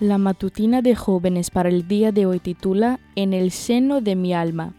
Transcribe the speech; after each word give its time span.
La 0.00 0.18
matutina 0.18 0.82
de 0.82 0.94
jóvenes 0.94 1.50
para 1.50 1.70
el 1.70 1.88
día 1.88 2.12
de 2.12 2.26
hoy 2.26 2.38
titula 2.38 3.00
En 3.14 3.32
el 3.32 3.50
seno 3.50 4.02
de 4.02 4.14
mi 4.14 4.34
alma. 4.34 4.74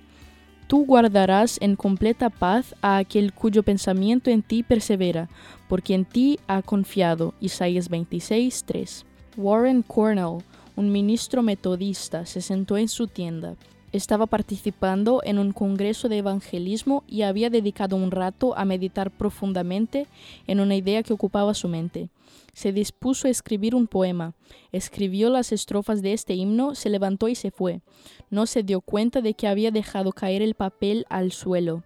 Tú 0.67 0.85
guardarás 0.85 1.57
en 1.59 1.75
completa 1.75 2.29
paz 2.29 2.75
a 2.83 2.97
aquel 2.97 3.33
cuyo 3.33 3.63
pensamiento 3.63 4.29
en 4.29 4.43
ti 4.43 4.61
persevera, 4.61 5.27
porque 5.67 5.95
en 5.95 6.05
ti 6.05 6.37
ha 6.45 6.61
confiado. 6.61 7.33
Isaías 7.41 7.89
26, 7.89 8.63
3. 8.67 9.05
Warren 9.37 9.81
Cornell, 9.81 10.43
un 10.75 10.91
ministro 10.91 11.41
metodista, 11.41 12.27
se 12.27 12.41
sentó 12.41 12.77
en 12.77 12.87
su 12.87 13.07
tienda. 13.07 13.55
Estaba 13.93 14.25
participando 14.25 15.21
en 15.23 15.39
un 15.39 15.53
congreso 15.53 16.09
de 16.09 16.17
evangelismo 16.17 17.03
y 17.07 17.21
había 17.21 17.49
dedicado 17.49 17.95
un 17.95 18.11
rato 18.11 18.57
a 18.57 18.65
meditar 18.65 19.11
profundamente 19.11 20.07
en 20.45 20.59
una 20.59 20.75
idea 20.75 21.03
que 21.03 21.13
ocupaba 21.13 21.53
su 21.53 21.69
mente. 21.69 22.09
Se 22.53 22.73
dispuso 22.73 23.27
a 23.27 23.31
escribir 23.31 23.75
un 23.75 23.87
poema. 23.87 24.33
Escribió 24.71 25.29
las 25.29 25.51
estrofas 25.51 26.01
de 26.01 26.13
este 26.13 26.33
himno, 26.33 26.75
se 26.75 26.89
levantó 26.89 27.29
y 27.29 27.35
se 27.35 27.51
fue. 27.51 27.81
No 28.29 28.45
se 28.45 28.63
dio 28.63 28.81
cuenta 28.81 29.21
de 29.21 29.35
que 29.35 29.47
había 29.47 29.71
dejado 29.71 30.11
caer 30.11 30.41
el 30.41 30.55
papel 30.55 31.05
al 31.09 31.31
suelo. 31.31 31.83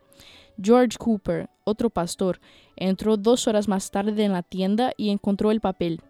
George 0.60 0.98
Cooper, 0.98 1.50
otro 1.66 1.90
pastor, 1.90 2.40
entró 2.76 3.18
dos 3.18 3.48
horas 3.48 3.68
más 3.68 3.92
tarde 3.92 4.24
en 4.24 4.32
la 4.32 4.44
tienda 4.44 4.94
y 4.98 5.10
encontró 5.10 5.52
el 5.52 5.62
papel. 5.62 6.02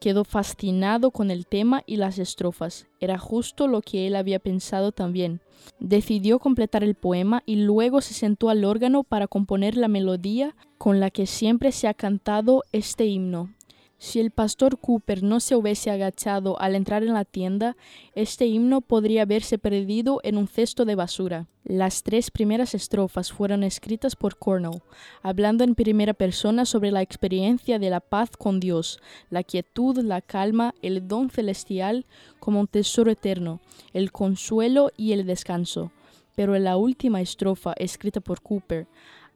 Quedó 0.00 0.24
fascinado 0.24 1.10
con 1.10 1.30
el 1.30 1.46
tema 1.46 1.82
y 1.86 1.96
las 1.96 2.18
estrofas. 2.18 2.86
Era 3.00 3.18
justo 3.18 3.66
lo 3.66 3.80
que 3.80 4.06
él 4.06 4.16
había 4.16 4.38
pensado 4.38 4.92
también. 4.92 5.40
Decidió 5.80 6.38
completar 6.38 6.84
el 6.84 6.94
poema 6.94 7.42
y 7.46 7.56
luego 7.56 8.00
se 8.00 8.14
sentó 8.14 8.50
al 8.50 8.64
órgano 8.64 9.04
para 9.04 9.26
componer 9.26 9.76
la 9.76 9.88
melodía 9.88 10.54
con 10.78 11.00
la 11.00 11.10
que 11.10 11.26
siempre 11.26 11.72
se 11.72 11.88
ha 11.88 11.94
cantado 11.94 12.62
este 12.72 13.06
himno. 13.06 13.55
Si 13.98 14.20
el 14.20 14.30
pastor 14.30 14.78
Cooper 14.78 15.22
no 15.22 15.40
se 15.40 15.56
hubiese 15.56 15.90
agachado 15.90 16.60
al 16.60 16.74
entrar 16.74 17.02
en 17.02 17.14
la 17.14 17.24
tienda, 17.24 17.78
este 18.14 18.46
himno 18.46 18.82
podría 18.82 19.22
haberse 19.22 19.56
perdido 19.56 20.20
en 20.22 20.36
un 20.36 20.48
cesto 20.48 20.84
de 20.84 20.94
basura. 20.94 21.46
Las 21.64 22.02
tres 22.02 22.30
primeras 22.30 22.74
estrofas 22.74 23.32
fueron 23.32 23.64
escritas 23.64 24.14
por 24.14 24.36
Cornell, 24.36 24.82
hablando 25.22 25.64
en 25.64 25.74
primera 25.74 26.12
persona 26.12 26.66
sobre 26.66 26.90
la 26.90 27.00
experiencia 27.00 27.78
de 27.78 27.88
la 27.88 28.00
paz 28.00 28.30
con 28.36 28.60
Dios, 28.60 29.00
la 29.30 29.42
quietud, 29.42 29.96
la 30.04 30.20
calma, 30.20 30.74
el 30.82 31.08
don 31.08 31.30
celestial 31.30 32.04
como 32.38 32.60
un 32.60 32.66
tesoro 32.66 33.10
eterno, 33.10 33.60
el 33.94 34.12
consuelo 34.12 34.92
y 34.98 35.12
el 35.12 35.24
descanso. 35.24 35.90
Pero 36.34 36.54
en 36.54 36.64
la 36.64 36.76
última 36.76 37.22
estrofa, 37.22 37.72
escrita 37.78 38.20
por 38.20 38.42
Cooper, 38.42 38.86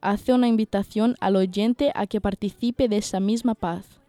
hace 0.03 0.35
una 0.35 0.49
invitación 0.49 1.17
al 1.19 1.37
oyente 1.37 1.93
a 1.95 2.07
que 2.07 2.21
participe 2.21 2.89
de 2.89 2.99
esa 2.99 3.21
misma 3.21 3.55
paz. 3.55 4.00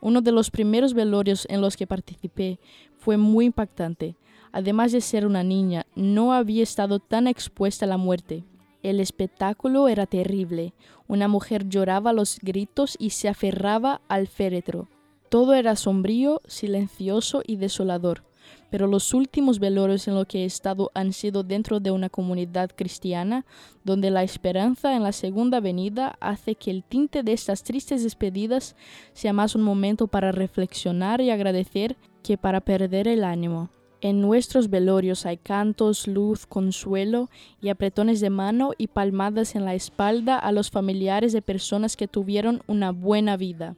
Uno 0.00 0.20
de 0.20 0.32
los 0.32 0.50
primeros 0.50 0.94
velorios 0.94 1.46
en 1.50 1.60
los 1.60 1.76
que 1.76 1.86
participé 1.86 2.58
fue 2.96 3.16
muy 3.16 3.46
impactante. 3.46 4.16
Además 4.52 4.92
de 4.92 5.00
ser 5.00 5.26
una 5.26 5.42
niña, 5.42 5.86
no 5.94 6.32
había 6.32 6.62
estado 6.62 6.98
tan 6.98 7.26
expuesta 7.26 7.84
a 7.84 7.88
la 7.88 7.96
muerte. 7.96 8.44
El 8.82 9.00
espectáculo 9.00 9.88
era 9.88 10.06
terrible. 10.06 10.74
Una 11.08 11.28
mujer 11.28 11.68
lloraba 11.68 12.12
los 12.12 12.38
gritos 12.40 12.96
y 12.98 13.10
se 13.10 13.28
aferraba 13.28 14.00
al 14.08 14.28
féretro. 14.28 14.88
Todo 15.28 15.54
era 15.54 15.76
sombrío, 15.76 16.40
silencioso 16.46 17.42
y 17.46 17.56
desolador 17.56 18.27
pero 18.70 18.86
los 18.86 19.14
últimos 19.14 19.58
velorios 19.58 20.08
en 20.08 20.14
los 20.14 20.26
que 20.26 20.42
he 20.42 20.44
estado 20.44 20.90
han 20.94 21.12
sido 21.12 21.42
dentro 21.42 21.80
de 21.80 21.90
una 21.90 22.08
comunidad 22.08 22.70
cristiana, 22.74 23.46
donde 23.84 24.10
la 24.10 24.22
esperanza 24.22 24.94
en 24.94 25.02
la 25.02 25.12
segunda 25.12 25.60
venida 25.60 26.16
hace 26.20 26.54
que 26.54 26.70
el 26.70 26.84
tinte 26.84 27.22
de 27.22 27.32
estas 27.32 27.62
tristes 27.62 28.02
despedidas 28.02 28.76
sea 29.12 29.32
más 29.32 29.54
un 29.54 29.62
momento 29.62 30.06
para 30.06 30.32
reflexionar 30.32 31.20
y 31.20 31.30
agradecer 31.30 31.96
que 32.22 32.36
para 32.36 32.60
perder 32.60 33.08
el 33.08 33.24
ánimo. 33.24 33.70
En 34.00 34.20
nuestros 34.20 34.70
velorios 34.70 35.26
hay 35.26 35.38
cantos, 35.38 36.06
luz, 36.06 36.46
consuelo 36.46 37.30
y 37.60 37.68
apretones 37.68 38.20
de 38.20 38.30
mano 38.30 38.70
y 38.78 38.86
palmadas 38.86 39.56
en 39.56 39.64
la 39.64 39.74
espalda 39.74 40.38
a 40.38 40.52
los 40.52 40.70
familiares 40.70 41.32
de 41.32 41.42
personas 41.42 41.96
que 41.96 42.06
tuvieron 42.06 42.62
una 42.68 42.92
buena 42.92 43.36
vida. 43.36 43.74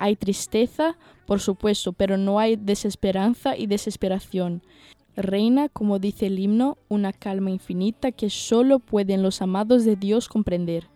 Hay 0.00 0.16
tristeza, 0.16 0.96
por 1.26 1.40
supuesto, 1.40 1.92
pero 1.92 2.16
no 2.16 2.38
hay 2.38 2.56
desesperanza 2.56 3.54
y 3.54 3.66
desesperación. 3.66 4.62
Reina, 5.14 5.68
como 5.68 5.98
dice 5.98 6.28
el 6.28 6.38
himno, 6.38 6.78
una 6.88 7.12
calma 7.12 7.50
infinita 7.50 8.10
que 8.10 8.30
solo 8.30 8.78
pueden 8.78 9.22
los 9.22 9.42
amados 9.42 9.84
de 9.84 9.96
Dios 9.96 10.30
comprender. 10.30 10.88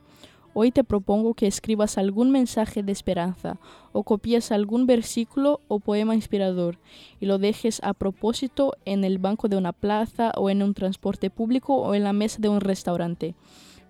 Hoy 0.55 0.71
te 0.71 0.85
propongo 0.85 1.35
que 1.35 1.47
escribas 1.47 1.99
algún 1.99 2.31
mensaje 2.31 2.83
de 2.83 2.93
esperanza 2.93 3.59
o 3.93 4.05
copies 4.05 4.51
algún 4.51 4.87
versículo 4.87 5.61
o 5.69 5.81
poema 5.81 6.15
inspirador 6.15 6.79
y 7.21 7.27
lo 7.27 7.37
dejes 7.37 7.83
a 7.85 7.93
propósito 7.93 8.73
en 8.87 9.05
el 9.05 9.19
banco 9.19 9.49
de 9.49 9.59
una 9.59 9.75
plaza 9.75 10.33
o 10.39 10.49
en 10.49 10.63
un 10.63 10.73
transporte 10.73 11.29
público 11.29 11.77
o 11.77 11.95
en 11.95 12.05
la 12.05 12.15
mesa 12.15 12.39
de 12.41 12.49
un 12.49 12.63
restaurante. 12.63 13.35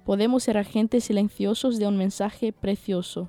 Podemos 0.05 0.43
ser 0.43 0.59
agentes 0.59 1.05
silenciosos 1.05 1.79
de 1.79 1.87
un 1.87 1.97
mensaje 1.97 2.53
precioso. 2.53 3.29